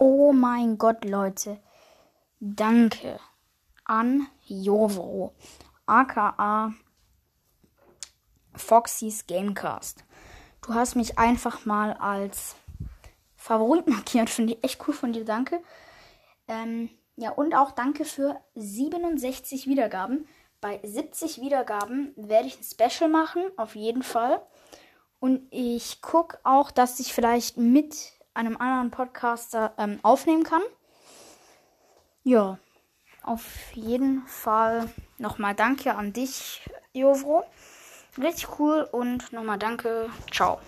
Oh 0.00 0.32
mein 0.32 0.78
Gott, 0.78 1.04
Leute. 1.04 1.58
Danke 2.38 3.18
an 3.84 4.28
Jovro, 4.44 5.34
aka 5.86 6.72
Foxys 8.54 9.26
Gamecast. 9.26 10.04
Du 10.62 10.74
hast 10.74 10.94
mich 10.94 11.18
einfach 11.18 11.66
mal 11.66 11.94
als 11.94 12.54
Favorit 13.34 13.86
markiert. 13.88 14.30
Finde 14.30 14.52
ich 14.52 14.62
echt 14.62 14.86
cool 14.86 14.94
von 14.94 15.12
dir. 15.12 15.24
Danke. 15.24 15.60
Ähm, 16.46 16.90
ja, 17.16 17.30
und 17.30 17.56
auch 17.56 17.72
danke 17.72 18.04
für 18.04 18.40
67 18.54 19.66
Wiedergaben. 19.66 20.28
Bei 20.60 20.78
70 20.84 21.40
Wiedergaben 21.40 22.12
werde 22.14 22.46
ich 22.46 22.60
ein 22.60 22.62
Special 22.62 23.10
machen, 23.10 23.42
auf 23.56 23.74
jeden 23.74 24.04
Fall. 24.04 24.40
Und 25.18 25.48
ich 25.50 26.02
gucke 26.02 26.38
auch, 26.44 26.70
dass 26.70 27.00
ich 27.00 27.12
vielleicht 27.12 27.56
mit 27.56 28.12
einem 28.38 28.56
anderen 28.56 28.90
Podcaster 28.90 29.74
ähm, 29.78 29.98
aufnehmen 30.02 30.44
kann. 30.44 30.62
Ja, 32.22 32.58
auf 33.22 33.44
jeden 33.74 34.26
Fall 34.26 34.88
nochmal 35.18 35.54
danke 35.54 35.94
an 35.96 36.12
dich, 36.12 36.62
Jovro. 36.92 37.44
Richtig 38.16 38.58
cool 38.58 38.88
und 38.90 39.32
nochmal 39.32 39.58
danke. 39.58 40.08
Ciao. 40.30 40.60